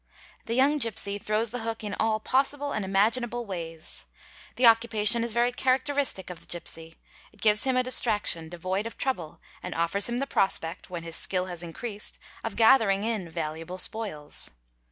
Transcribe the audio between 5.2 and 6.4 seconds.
is very characteristic of